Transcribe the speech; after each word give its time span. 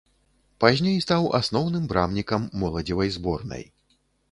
Пазней 0.63 0.97
стаў 1.05 1.27
асноўным 1.41 1.85
брамнікам 1.93 2.49
моладзевай 2.65 3.15
зборнай. 3.21 3.63